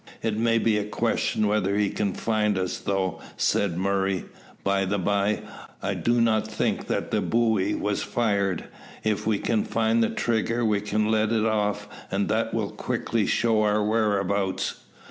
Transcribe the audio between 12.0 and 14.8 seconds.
and that will quickly show our whereabouts."